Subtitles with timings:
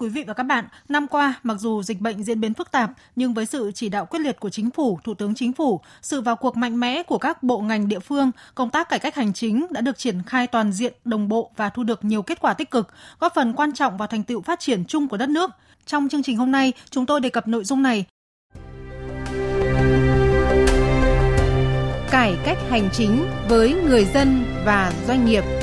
[0.00, 2.90] Quý vị và các bạn, năm qua, mặc dù dịch bệnh diễn biến phức tạp,
[3.16, 6.20] nhưng với sự chỉ đạo quyết liệt của Chính phủ, Thủ tướng Chính phủ, sự
[6.20, 9.32] vào cuộc mạnh mẽ của các bộ ngành địa phương, công tác cải cách hành
[9.32, 12.54] chính đã được triển khai toàn diện, đồng bộ và thu được nhiều kết quả
[12.54, 12.88] tích cực,
[13.20, 15.50] góp phần quan trọng vào thành tựu phát triển chung của đất nước.
[15.86, 18.04] Trong chương trình hôm nay, chúng tôi đề cập nội dung này.
[22.10, 25.44] Cải cách hành chính với người dân và doanh nghiệp–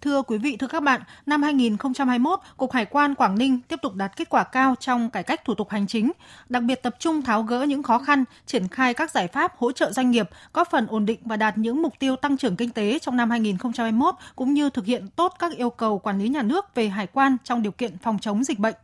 [0.00, 3.94] Thưa quý vị, thưa các bạn, năm 2021, Cục Hải quan Quảng Ninh tiếp tục
[3.94, 6.12] đạt kết quả cao trong cải cách thủ tục hành chính,
[6.48, 9.72] đặc biệt tập trung tháo gỡ những khó khăn, triển khai các giải pháp hỗ
[9.72, 12.70] trợ doanh nghiệp, góp phần ổn định và đạt những mục tiêu tăng trưởng kinh
[12.70, 16.42] tế trong năm 2021 cũng như thực hiện tốt các yêu cầu quản lý nhà
[16.42, 18.74] nước về hải quan trong điều kiện phòng chống dịch bệnh.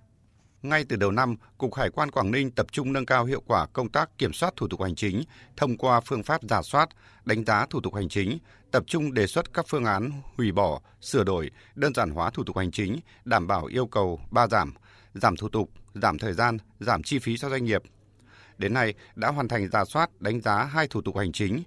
[0.63, 3.67] Ngay từ đầu năm, Cục Hải quan Quảng Ninh tập trung nâng cao hiệu quả
[3.67, 5.23] công tác kiểm soát thủ tục hành chính
[5.57, 6.89] thông qua phương pháp giả soát,
[7.25, 8.39] đánh giá thủ tục hành chính,
[8.77, 12.45] tập trung đề xuất các phương án hủy bỏ, sửa đổi, đơn giản hóa thủ
[12.45, 14.75] tục hành chính, đảm bảo yêu cầu ba giảm,
[15.15, 17.83] giảm thủ tục, giảm thời gian, giảm chi phí cho doanh nghiệp.
[18.59, 21.63] Đến nay đã hoàn thành giả soát, đánh giá hai thủ tục hành chính,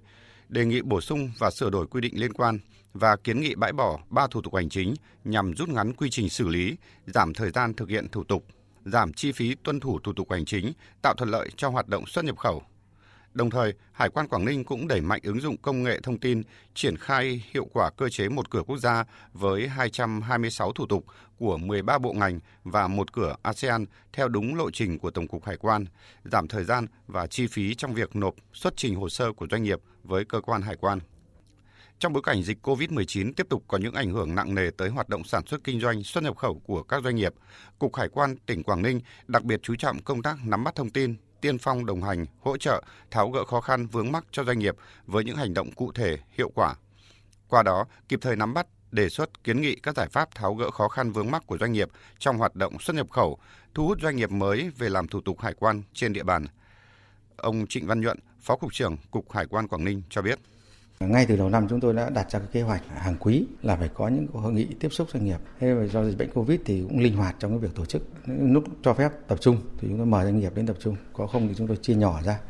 [0.48, 2.58] đề nghị bổ sung và sửa đổi quy định liên quan
[2.92, 4.94] và kiến nghị bãi bỏ ba thủ tục hành chính
[5.24, 8.44] nhằm rút ngắn quy trình xử lý, giảm thời gian thực hiện thủ tục
[8.84, 10.72] giảm chi phí tuân thủ thủ tục hành chính,
[11.02, 12.62] tạo thuận lợi cho hoạt động xuất nhập khẩu.
[13.34, 16.42] Đồng thời, Hải quan Quảng Ninh cũng đẩy mạnh ứng dụng công nghệ thông tin,
[16.74, 21.04] triển khai hiệu quả cơ chế một cửa quốc gia với 226 thủ tục
[21.38, 25.44] của 13 bộ ngành và một cửa ASEAN theo đúng lộ trình của Tổng cục
[25.44, 25.86] Hải quan,
[26.24, 29.62] giảm thời gian và chi phí trong việc nộp xuất trình hồ sơ của doanh
[29.62, 30.98] nghiệp với cơ quan hải quan.
[31.98, 35.08] Trong bối cảnh dịch COVID-19 tiếp tục có những ảnh hưởng nặng nề tới hoạt
[35.08, 37.34] động sản xuất kinh doanh, xuất nhập khẩu của các doanh nghiệp,
[37.78, 40.90] Cục Hải quan tỉnh Quảng Ninh đặc biệt chú trọng công tác nắm bắt thông
[40.90, 44.58] tin, tiên phong đồng hành, hỗ trợ, tháo gỡ khó khăn vướng mắc cho doanh
[44.58, 46.74] nghiệp với những hành động cụ thể, hiệu quả.
[47.48, 50.70] Qua đó, kịp thời nắm bắt, đề xuất kiến nghị các giải pháp tháo gỡ
[50.70, 53.38] khó khăn vướng mắc của doanh nghiệp trong hoạt động xuất nhập khẩu,
[53.74, 56.46] thu hút doanh nghiệp mới về làm thủ tục hải quan trên địa bàn.
[57.36, 60.38] Ông Trịnh Văn Nhuận, Phó cục trưởng Cục Hải quan Quảng Ninh cho biết.
[61.06, 63.76] Ngay từ đầu năm chúng tôi đã đặt ra cái kế hoạch hàng quý là
[63.76, 65.38] phải có những hội nghị tiếp xúc doanh nghiệp.
[65.60, 68.02] Thế mà do dịch bệnh Covid thì cũng linh hoạt trong cái việc tổ chức.
[68.26, 71.26] Lúc cho phép tập trung thì chúng tôi mời doanh nghiệp đến tập trung, có
[71.26, 72.40] không thì chúng tôi chia nhỏ ra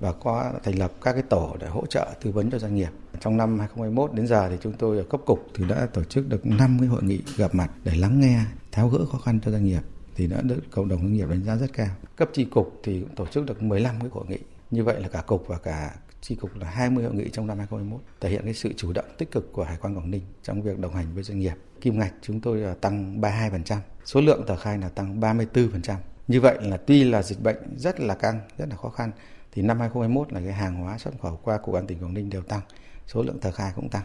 [0.00, 2.90] và có thành lập các cái tổ để hỗ trợ tư vấn cho doanh nghiệp.
[3.20, 6.28] Trong năm 2021 đến giờ thì chúng tôi ở cấp cục thì đã tổ chức
[6.28, 8.40] được 5 cái hội nghị gặp mặt để lắng nghe,
[8.72, 9.82] tháo gỡ khó khăn cho doanh nghiệp
[10.14, 11.90] thì đã được cộng đồng doanh nghiệp đánh giá rất cao.
[12.16, 14.38] Cấp chi cục thì cũng tổ chức được 15 cái hội nghị.
[14.70, 15.94] Như vậy là cả cục và cả
[16.28, 19.04] chi cục là 20 hội nghị trong năm 2021, thể hiện cái sự chủ động
[19.18, 21.54] tích cực của Hải quan Quảng Ninh trong việc đồng hành với doanh nghiệp.
[21.80, 25.96] Kim ngạch chúng tôi tăng 32%, số lượng tờ khai là tăng 34%.
[26.28, 29.10] Như vậy là tuy là dịch bệnh rất là căng, rất là khó khăn,
[29.52, 32.30] thì năm 2021 là cái hàng hóa xuất khẩu qua cục an tỉnh Quảng Ninh
[32.30, 32.60] đều tăng,
[33.06, 34.04] số lượng tờ khai cũng tăng.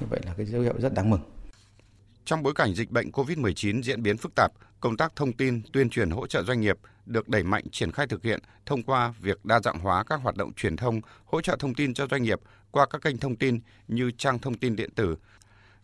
[0.00, 1.20] Như vậy là cái dấu hiệu rất đáng mừng.
[2.24, 5.90] Trong bối cảnh dịch bệnh COVID-19 diễn biến phức tạp, công tác thông tin, tuyên
[5.90, 6.76] truyền hỗ trợ doanh nghiệp
[7.06, 10.36] được đẩy mạnh triển khai thực hiện thông qua việc đa dạng hóa các hoạt
[10.36, 13.60] động truyền thông, hỗ trợ thông tin cho doanh nghiệp qua các kênh thông tin
[13.88, 15.16] như trang thông tin điện tử,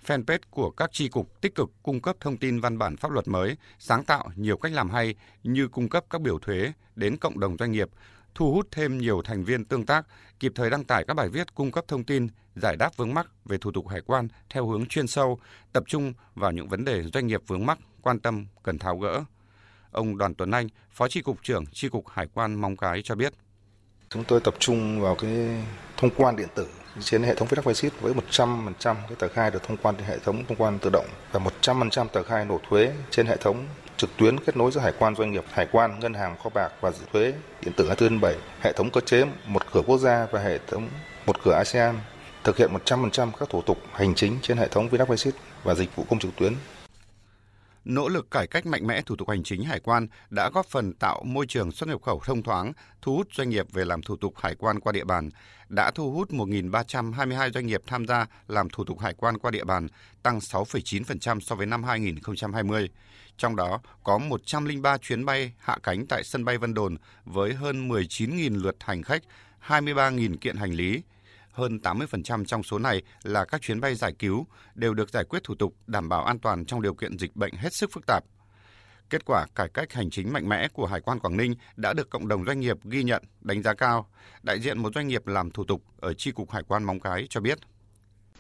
[0.07, 3.29] fanpage của các tri cục tích cực cung cấp thông tin văn bản pháp luật
[3.29, 7.41] mới, sáng tạo nhiều cách làm hay như cung cấp các biểu thuế đến cộng
[7.41, 7.89] đồng doanh nghiệp,
[8.37, 10.07] thu hút thêm nhiều thành viên tương tác,
[10.41, 13.27] kịp thời đăng tải các bài viết cung cấp thông tin, giải đáp vướng mắc
[13.45, 15.39] về thủ tục hải quan theo hướng chuyên sâu,
[15.73, 19.25] tập trung vào những vấn đề doanh nghiệp vướng mắc, quan tâm, cần tháo gỡ.
[19.91, 23.15] Ông Đoàn Tuấn Anh, Phó Tri Cục trưởng Tri Cục Hải quan Móng Cái cho
[23.15, 23.33] biết.
[24.09, 25.65] Chúng tôi tập trung vào cái
[25.97, 26.69] thông quan điện tử
[27.01, 30.19] trên hệ thống viết Visit với 100% cái tờ khai được thông quan trên hệ
[30.19, 33.67] thống thông quan tự động và 100% tờ khai nộp thuế trên hệ thống
[33.97, 36.73] trực tuyến kết nối giữa hải quan doanh nghiệp, hải quan, ngân hàng, kho bạc
[36.81, 40.59] và thuế điện tử 24/7, hệ thống cơ chế một cửa quốc gia và hệ
[40.67, 40.89] thống
[41.27, 41.99] một cửa ASEAN
[42.45, 45.35] thực hiện 100% các thủ tục hành chính trên hệ thống Vinavisit
[45.65, 46.53] và dịch vụ công trực tuyến.
[47.89, 50.93] Nỗ lực cải cách mạnh mẽ thủ tục hành chính hải quan đã góp phần
[50.93, 52.73] tạo môi trường xuất nhập khẩu thông thoáng,
[53.03, 55.31] thu hút doanh nghiệp về làm thủ tục hải quan qua địa bàn,
[55.69, 59.65] đã thu hút 1.322 doanh nghiệp tham gia làm thủ tục hải quan qua địa
[59.65, 59.87] bàn,
[60.23, 62.91] tăng 6,9% so với năm 2020.
[63.37, 67.89] Trong đó có 103 chuyến bay hạ cánh tại sân bay Vân Đồn với hơn
[67.89, 69.23] 19.000 lượt hành khách,
[69.67, 71.03] 23.000 kiện hành lý,
[71.57, 75.45] hơn 80% trong số này là các chuyến bay giải cứu đều được giải quyết
[75.45, 78.25] thủ tục đảm bảo an toàn trong điều kiện dịch bệnh hết sức phức tạp.
[79.11, 82.11] Kết quả cải cách hành chính mạnh mẽ của Hải quan Quảng Ninh đã được
[82.11, 84.07] cộng đồng doanh nghiệp ghi nhận, đánh giá cao.
[84.43, 87.27] Đại diện một doanh nghiệp làm thủ tục ở tri cục Hải quan Móng Cái
[87.31, 87.59] cho biết.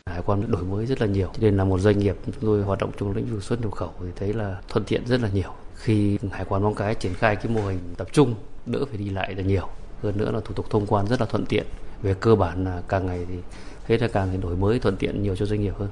[0.06, 2.62] Hải quan đổi mới rất là nhiều, cho nên là một doanh nghiệp chúng tôi
[2.62, 5.28] hoạt động trong lĩnh vực xuất nhập khẩu thì thấy là thuận tiện rất là
[5.28, 5.54] nhiều.
[5.74, 8.34] Khi Hải quan Móng Cái triển khai cái mô hình tập trung,
[8.66, 9.68] đỡ phải đi lại là nhiều.
[10.02, 11.66] Hơn nữa là thủ tục thông quan rất là thuận tiện.
[12.02, 13.34] Về cơ bản là càng ngày thì
[13.87, 15.88] thấy là càng đổi mới thuận tiện nhiều cho doanh nghiệp hơn.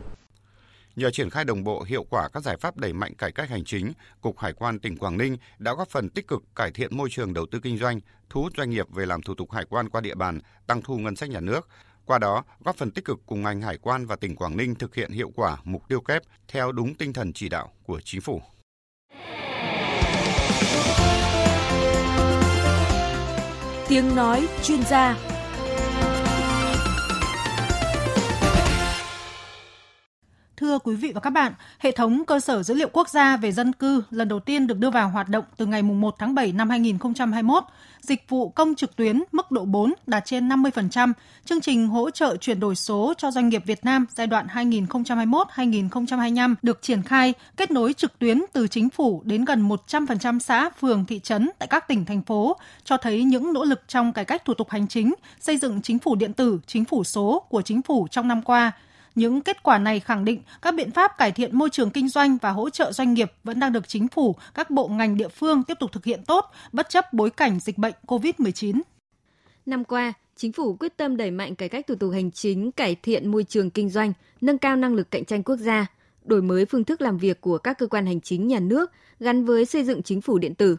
[0.96, 3.64] Nhờ triển khai đồng bộ hiệu quả các giải pháp đẩy mạnh cải cách hành
[3.64, 7.08] chính, Cục Hải quan tỉnh Quảng Ninh đã góp phần tích cực cải thiện môi
[7.10, 9.88] trường đầu tư kinh doanh, thu hút doanh nghiệp về làm thủ tục hải quan
[9.88, 11.68] qua địa bàn, tăng thu ngân sách nhà nước.
[12.04, 14.94] Qua đó, góp phần tích cực cùng ngành hải quan và tỉnh Quảng Ninh thực
[14.94, 18.40] hiện hiệu quả mục tiêu kép theo đúng tinh thần chỉ đạo của chính phủ.
[23.88, 25.33] Tiếng nói chuyên gia
[30.64, 33.52] Thưa quý vị và các bạn, hệ thống cơ sở dữ liệu quốc gia về
[33.52, 36.52] dân cư lần đầu tiên được đưa vào hoạt động từ ngày 1 tháng 7
[36.52, 37.64] năm 2021.
[38.00, 41.12] Dịch vụ công trực tuyến mức độ 4 đạt trên 50%.
[41.44, 46.54] Chương trình hỗ trợ chuyển đổi số cho doanh nghiệp Việt Nam giai đoạn 2021-2025
[46.62, 51.04] được triển khai, kết nối trực tuyến từ chính phủ đến gần 100% xã, phường,
[51.06, 54.44] thị trấn tại các tỉnh, thành phố, cho thấy những nỗ lực trong cải cách
[54.44, 57.82] thủ tục hành chính, xây dựng chính phủ điện tử, chính phủ số của chính
[57.82, 58.72] phủ trong năm qua–
[59.14, 62.36] những kết quả này khẳng định các biện pháp cải thiện môi trường kinh doanh
[62.42, 65.62] và hỗ trợ doanh nghiệp vẫn đang được chính phủ, các bộ ngành địa phương
[65.62, 68.80] tiếp tục thực hiện tốt, bất chấp bối cảnh dịch bệnh COVID-19.
[69.66, 72.94] Năm qua, chính phủ quyết tâm đẩy mạnh cải cách thủ tục hành chính, cải
[72.94, 75.86] thiện môi trường kinh doanh, nâng cao năng lực cạnh tranh quốc gia,
[76.24, 79.44] đổi mới phương thức làm việc của các cơ quan hành chính nhà nước gắn
[79.44, 80.76] với xây dựng chính phủ điện tử.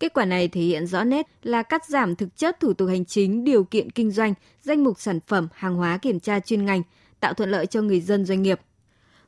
[0.00, 3.04] Kết quả này thể hiện rõ nét là cắt giảm thực chất thủ tục hành
[3.04, 6.82] chính, điều kiện kinh doanh, danh mục sản phẩm, hàng hóa kiểm tra chuyên ngành,
[7.20, 8.60] tạo thuận lợi cho người dân doanh nghiệp.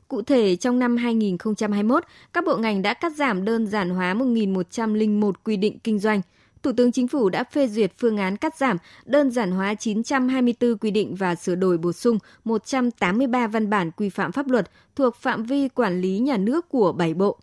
[0.07, 2.03] Cụ thể, trong năm 2021,
[2.33, 6.21] các bộ ngành đã cắt giảm đơn giản hóa 1.101 quy định kinh doanh.
[6.63, 10.77] Thủ tướng Chính phủ đã phê duyệt phương án cắt giảm, đơn giản hóa 924
[10.77, 15.15] quy định và sửa đổi bổ sung 183 văn bản quy phạm pháp luật thuộc
[15.15, 17.37] phạm vi quản lý nhà nước của 7 bộ.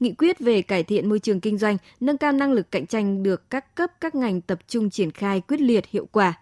[0.00, 3.22] Nghị quyết về cải thiện môi trường kinh doanh, nâng cao năng lực cạnh tranh
[3.22, 6.34] được các cấp các ngành tập trung triển khai quyết liệt hiệu quả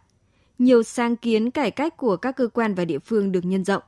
[0.59, 3.83] nhiều sáng kiến cải cách của các cơ quan và địa phương được nhân rộng.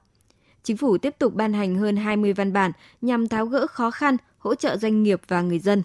[0.63, 4.17] Chính phủ tiếp tục ban hành hơn 20 văn bản nhằm tháo gỡ khó khăn,
[4.39, 5.83] hỗ trợ doanh nghiệp và người dân.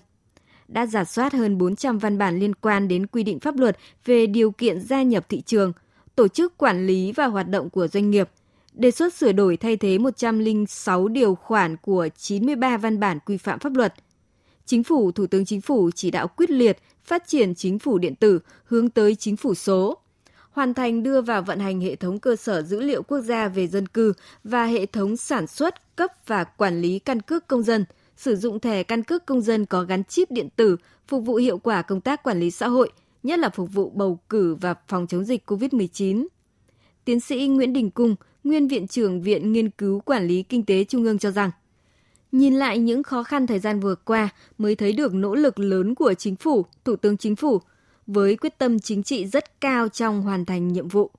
[0.68, 4.28] Đã giả soát hơn 400 văn bản liên quan đến quy định pháp luật về
[4.28, 5.74] điều kiện gia nhập thị trường,
[6.16, 8.30] tổ chức quản lý và hoạt động của doanh nghiệp,
[8.74, 13.60] đề xuất sửa đổi thay thế 106 điều khoản của 93 văn bản quy phạm
[13.60, 13.94] pháp luật.
[14.66, 18.16] Chính phủ, Thủ tướng Chính phủ chỉ đạo quyết liệt phát triển chính phủ điện
[18.16, 19.98] tử hướng tới chính phủ số,
[20.52, 23.68] hoàn thành đưa vào vận hành hệ thống cơ sở dữ liệu quốc gia về
[23.68, 24.14] dân cư
[24.44, 27.86] và hệ thống sản xuất, cấp và quản lý căn cước công dân,
[28.18, 31.58] sử dụng thẻ căn cước công dân có gắn chip điện tử phục vụ hiệu
[31.58, 32.92] quả công tác quản lý xã hội,
[33.24, 36.28] nhất là phục vụ bầu cử và phòng chống dịch COVID-19.
[37.06, 40.84] Tiến sĩ Nguyễn Đình Cung, nguyên viện trưởng Viện Nghiên cứu Quản lý Kinh tế
[40.84, 41.52] Trung ương cho rằng,
[42.32, 45.96] Nhìn lại những khó khăn thời gian vừa qua mới thấy được nỗ lực lớn
[45.96, 47.62] của chính phủ, Thủ tướng Chính phủ
[48.10, 51.12] với quyết tâm chính trị rất cao trong hoàn thành nhiệm vụ.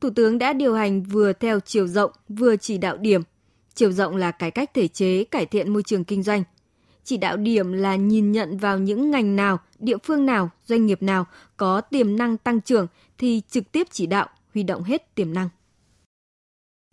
[0.00, 3.22] Thủ tướng đã điều hành vừa theo chiều rộng, vừa chỉ đạo điểm.
[3.74, 6.42] Chiều rộng là cải cách thể chế, cải thiện môi trường kinh doanh.
[7.04, 11.02] Chỉ đạo điểm là nhìn nhận vào những ngành nào, địa phương nào, doanh nghiệp
[11.02, 11.26] nào
[11.56, 12.86] có tiềm năng tăng trưởng
[13.18, 15.48] thì trực tiếp chỉ đạo, huy động hết tiềm năng.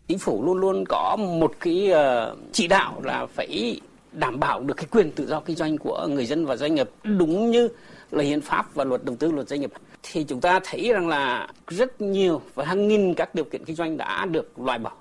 [0.08, 3.80] Chính phủ luôn luôn có một cái ờ, chỉ đạo là phải
[4.12, 6.90] đảm bảo được cái quyền tự do kinh doanh của người dân và doanh nghiệp
[7.02, 7.68] đúng như
[8.12, 11.08] là hiến pháp và luật đầu tư luật doanh nghiệp thì chúng ta thấy rằng
[11.08, 14.92] là rất nhiều và hàng nghìn các điều kiện kinh doanh đã được loại bỏ.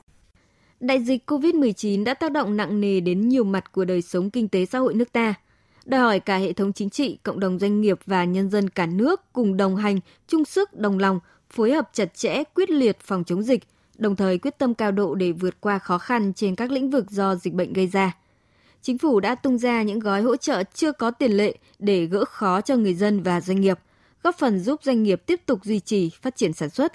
[0.79, 4.47] Đại dịch COVID-19 đã tác động nặng nề đến nhiều mặt của đời sống kinh
[4.47, 5.33] tế xã hội nước ta.
[5.85, 8.85] Đòi hỏi cả hệ thống chính trị, cộng đồng doanh nghiệp và nhân dân cả
[8.85, 13.23] nước cùng đồng hành, chung sức, đồng lòng, phối hợp chặt chẽ, quyết liệt phòng
[13.23, 13.63] chống dịch,
[13.97, 17.11] đồng thời quyết tâm cao độ để vượt qua khó khăn trên các lĩnh vực
[17.11, 18.11] do dịch bệnh gây ra
[18.81, 22.25] chính phủ đã tung ra những gói hỗ trợ chưa có tiền lệ để gỡ
[22.25, 23.79] khó cho người dân và doanh nghiệp,
[24.23, 26.93] góp phần giúp doanh nghiệp tiếp tục duy trì phát triển sản xuất.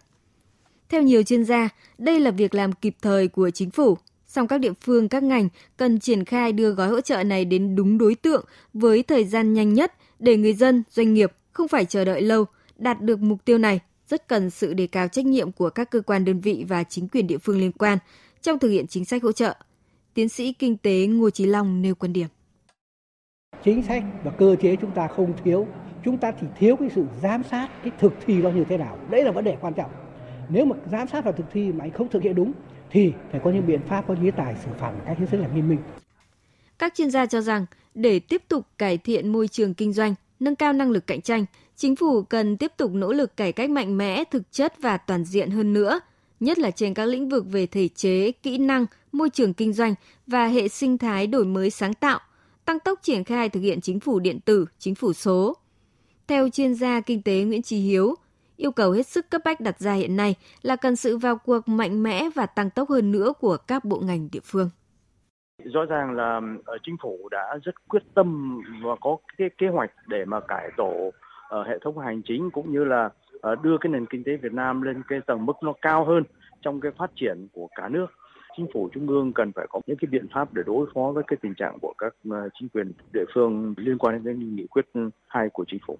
[0.88, 4.58] Theo nhiều chuyên gia, đây là việc làm kịp thời của chính phủ, song các
[4.58, 8.14] địa phương, các ngành cần triển khai đưa gói hỗ trợ này đến đúng đối
[8.14, 12.22] tượng với thời gian nhanh nhất để người dân, doanh nghiệp không phải chờ đợi
[12.22, 12.44] lâu,
[12.76, 16.00] đạt được mục tiêu này rất cần sự đề cao trách nhiệm của các cơ
[16.00, 17.98] quan đơn vị và chính quyền địa phương liên quan
[18.42, 19.54] trong thực hiện chính sách hỗ trợ
[20.16, 22.28] tiến sĩ kinh tế Ngô Chí Long nêu quan điểm.
[23.64, 25.66] Chính sách và cơ chế chúng ta không thiếu,
[26.04, 28.98] chúng ta chỉ thiếu cái sự giám sát cái thực thi nó như thế nào.
[29.10, 29.90] Đấy là vấn đề quan trọng.
[30.48, 32.52] Nếu mà giám sát và thực thi mà anh không thực hiện đúng
[32.90, 35.40] thì phải có những biện pháp có chế tài xử phạt một cách hết sức
[35.40, 35.78] là nghiêm minh.
[36.78, 40.56] Các chuyên gia cho rằng để tiếp tục cải thiện môi trường kinh doanh, nâng
[40.56, 41.44] cao năng lực cạnh tranh,
[41.76, 45.24] chính phủ cần tiếp tục nỗ lực cải cách mạnh mẽ, thực chất và toàn
[45.24, 46.00] diện hơn nữa–
[46.40, 49.94] nhất là trên các lĩnh vực về thể chế, kỹ năng, môi trường kinh doanh
[50.26, 52.20] và hệ sinh thái đổi mới sáng tạo,
[52.64, 55.56] tăng tốc triển khai thực hiện chính phủ điện tử, chính phủ số.
[56.28, 58.14] Theo chuyên gia kinh tế Nguyễn Trí Hiếu,
[58.56, 61.68] yêu cầu hết sức cấp bách đặt ra hiện nay là cần sự vào cuộc
[61.68, 64.70] mạnh mẽ và tăng tốc hơn nữa của các bộ ngành địa phương.
[65.64, 69.90] Rõ ràng là ờ, chính phủ đã rất quyết tâm và có cái kế hoạch
[70.06, 71.12] để mà cải tổ
[71.48, 74.52] ờ, hệ thống hành chính cũng như là ờ, đưa cái nền kinh tế Việt
[74.52, 76.22] Nam lên cái tầng mức nó cao hơn
[76.62, 78.06] trong cái phát triển của cả nước.
[78.56, 81.24] Chính phủ trung ương cần phải có những cái biện pháp để đối phó với
[81.26, 84.86] cái tình trạng của các ờ, chính quyền địa phương liên quan đến nghị quyết
[85.26, 85.98] hai của chính phủ.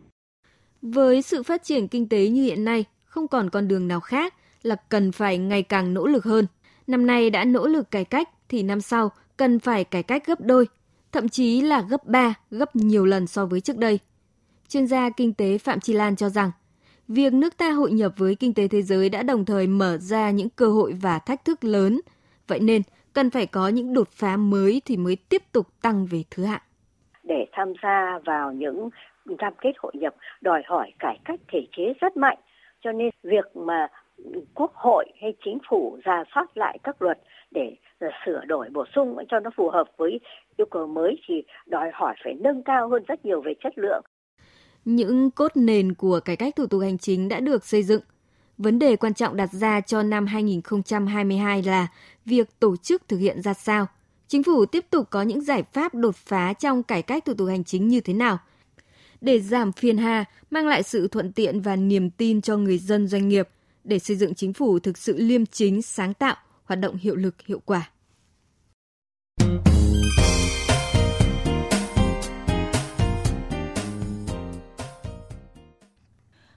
[0.83, 4.35] Với sự phát triển kinh tế như hiện nay, không còn con đường nào khác
[4.63, 6.47] là cần phải ngày càng nỗ lực hơn.
[6.87, 10.41] Năm nay đã nỗ lực cải cách thì năm sau cần phải cải cách gấp
[10.41, 10.69] đôi,
[11.13, 13.99] thậm chí là gấp 3, gấp nhiều lần so với trước đây.
[14.69, 16.51] Chuyên gia kinh tế Phạm Chi Lan cho rằng,
[17.09, 20.31] việc nước ta hội nhập với kinh tế thế giới đã đồng thời mở ra
[20.31, 22.01] những cơ hội và thách thức lớn.
[22.49, 26.23] Vậy nên, cần phải có những đột phá mới thì mới tiếp tục tăng về
[26.31, 26.63] thứ hạng.
[27.25, 28.91] Để tham gia vào những
[29.39, 32.39] cam kết hội nhập đòi hỏi cải cách thể chế rất mạnh.
[32.85, 33.89] Cho nên việc mà
[34.55, 37.19] quốc hội hay chính phủ ra soát lại các luật
[37.51, 37.77] để
[38.27, 40.21] sửa đổi bổ sung cho nó phù hợp với
[40.57, 41.35] yêu cầu mới thì
[41.67, 44.03] đòi hỏi phải nâng cao hơn rất nhiều về chất lượng.
[44.85, 48.03] Những cốt nền của cải cách thủ tục hành chính đã được xây dựng.
[48.59, 51.87] Vấn đề quan trọng đặt ra cho năm 2022 là
[52.25, 53.87] việc tổ chức thực hiện ra sao.
[54.29, 57.49] Chính phủ tiếp tục có những giải pháp đột phá trong cải cách thủ tục
[57.49, 58.39] hành chính như thế nào
[59.21, 63.09] để giảm phiền hà, mang lại sự thuận tiện và niềm tin cho người dân
[63.09, 63.49] doanh nghiệp
[63.85, 67.35] để xây dựng chính phủ thực sự liêm chính, sáng tạo, hoạt động hiệu lực,
[67.47, 67.91] hiệu quả.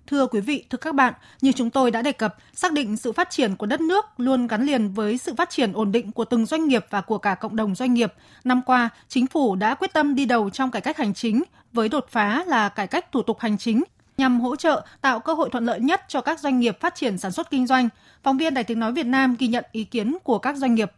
[0.09, 3.11] Thưa quý vị, thưa các bạn, như chúng tôi đã đề cập, xác định sự
[3.11, 6.25] phát triển của đất nước luôn gắn liền với sự phát triển ổn định của
[6.25, 8.13] từng doanh nghiệp và của cả cộng đồng doanh nghiệp.
[8.43, 11.89] Năm qua, chính phủ đã quyết tâm đi đầu trong cải cách hành chính với
[11.89, 13.83] đột phá là cải cách thủ tục hành chính
[14.17, 17.17] nhằm hỗ trợ tạo cơ hội thuận lợi nhất cho các doanh nghiệp phát triển
[17.17, 17.89] sản xuất kinh doanh.
[18.23, 20.91] Phóng viên Đài Tiếng nói Việt Nam ghi nhận ý kiến của các doanh nghiệp.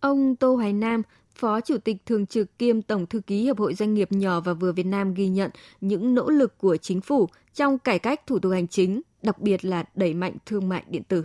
[0.00, 1.02] Ông Tô Hoài Nam,
[1.36, 4.52] Phó Chủ tịch Thường trực kiêm Tổng Thư ký Hiệp hội Doanh nghiệp nhỏ và
[4.52, 5.50] vừa Việt Nam ghi nhận
[5.80, 9.64] những nỗ lực của chính phủ trong cải cách thủ tục hành chính, đặc biệt
[9.64, 11.24] là đẩy mạnh thương mại điện tử.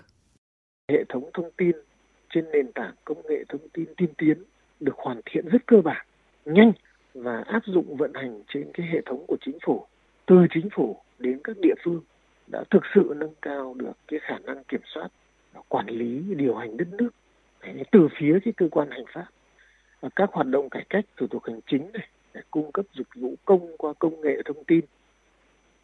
[0.91, 1.72] Hệ thống thông tin
[2.34, 4.44] trên nền tảng công nghệ thông tin tiên tiến
[4.80, 6.06] được hoàn thiện rất cơ bản,
[6.46, 6.72] nhanh
[7.13, 9.86] và áp dụng vận hành trên cái hệ thống của chính phủ,
[10.25, 12.01] từ chính phủ đến các địa phương
[12.48, 15.10] đã thực sự nâng cao được cái khả năng kiểm soát,
[15.68, 17.10] quản lý, điều hành đất nước
[17.91, 19.25] từ phía cái cơ quan hành pháp
[20.15, 23.36] các hoạt động cải cách thủ tục hành chính này để cung cấp dịch vụ
[23.46, 24.81] công qua công nghệ thông tin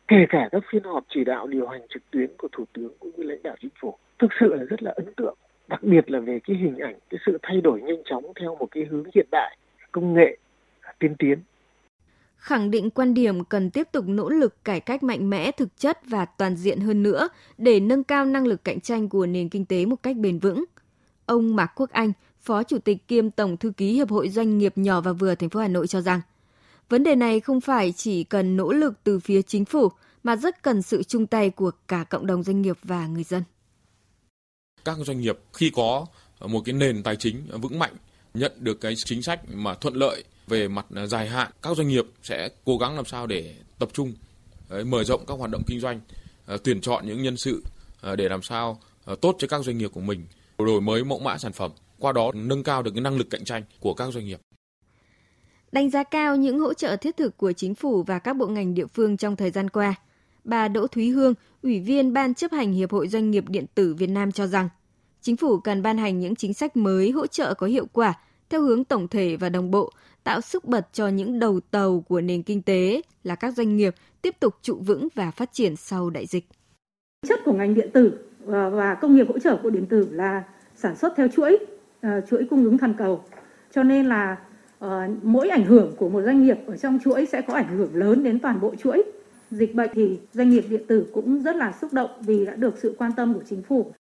[0.08, 3.12] kể cả các phiên họp chỉ đạo điều hành trực tuyến của thủ tướng cũng
[3.18, 5.36] như lãnh đạo chính phủ thực sự là rất là ấn tượng
[5.68, 8.68] đặc biệt là về cái hình ảnh cái sự thay đổi nhanh chóng theo một
[8.72, 9.58] cái hướng hiện đại
[9.92, 10.38] công nghệ
[11.00, 11.40] tiên tiến
[12.38, 16.00] khẳng định quan điểm cần tiếp tục nỗ lực cải cách mạnh mẽ thực chất
[16.08, 19.66] và toàn diện hơn nữa để nâng cao năng lực cạnh tranh của nền kinh
[19.66, 20.66] tế một cách bền vững.
[21.26, 22.12] Ông Mạc Quốc Anh,
[22.48, 25.50] Phó Chủ tịch kiêm Tổng thư ký Hiệp hội Doanh nghiệp nhỏ và vừa thành
[25.50, 26.22] phố Hà Nội cho rằng,
[26.90, 29.90] vấn đề này không phải chỉ cần nỗ lực từ phía chính phủ
[30.24, 33.44] mà rất cần sự chung tay của cả cộng đồng doanh nghiệp và người dân.
[34.86, 36.06] Các doanh nghiệp khi có
[36.40, 37.94] một cái nền tài chính vững mạnh,
[38.34, 42.06] nhận được cái chính sách mà thuận lợi về mặt dài hạn, các doanh nghiệp
[42.24, 44.14] sẽ cố gắng làm sao để tập trung
[44.86, 46.00] mở rộng các hoạt động kinh doanh,
[46.46, 47.64] ờ, tuyển chọn những nhân sự
[48.02, 50.26] ờ, để làm sao ờ, tốt cho các doanh nghiệp của mình,
[50.58, 53.44] đổi mới mẫu mã sản phẩm qua đó nâng cao được cái năng lực cạnh
[53.44, 54.40] tranh của các doanh nghiệp.
[55.72, 58.74] Đánh giá cao những hỗ trợ thiết thực của chính phủ và các bộ ngành
[58.74, 59.96] địa phương trong thời gian qua,
[60.44, 63.94] bà Đỗ Thúy Hương, Ủy viên Ban chấp hành Hiệp hội Doanh nghiệp Điện tử
[63.94, 64.70] Việt Nam cho rằng,
[65.22, 68.14] chính phủ cần ban hành những chính sách mới hỗ trợ có hiệu quả
[68.50, 69.92] theo hướng tổng thể và đồng bộ,
[70.24, 73.96] tạo sức bật cho những đầu tàu của nền kinh tế là các doanh nghiệp
[74.22, 76.46] tiếp tục trụ vững và phát triển sau đại dịch.
[77.28, 80.44] Chất của ngành điện tử và công nghiệp hỗ trợ của điện tử là
[80.76, 81.58] sản xuất theo chuỗi
[82.08, 83.24] uh, chuỗi cung ứng toàn cầu
[83.72, 84.38] cho nên là
[84.86, 84.90] uh,
[85.24, 88.24] mỗi ảnh hưởng của một doanh nghiệp ở trong chuỗi sẽ có ảnh hưởng lớn
[88.24, 89.04] đến toàn bộ chuỗi
[89.52, 92.78] dịch bệnh thì doanh nghiệp điện tử cũng rất là xúc động vì đã được
[92.82, 93.92] sự quan tâm của chính phủ.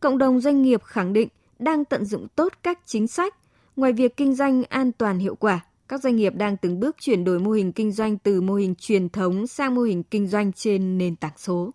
[0.00, 1.28] Cộng đồng doanh nghiệp khẳng định
[1.58, 3.34] đang tận dụng tốt các chính sách,
[3.76, 7.24] ngoài việc kinh doanh an toàn hiệu quả, các doanh nghiệp đang từng bước chuyển
[7.24, 10.52] đổi mô hình kinh doanh từ mô hình truyền thống sang mô hình kinh doanh
[10.52, 11.70] trên nền tảng số.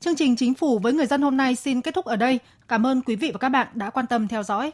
[0.00, 2.38] Chương trình Chính phủ với người dân hôm nay xin kết thúc ở đây.
[2.68, 4.72] Cảm ơn quý vị và các bạn đã quan tâm theo dõi.